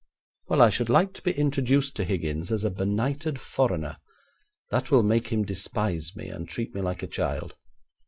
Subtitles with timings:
[0.47, 3.97] 'Well, I should like to be introduced to Higgins as a benighted foreigner.
[4.71, 7.55] That will make him despise me and treat me like a child.'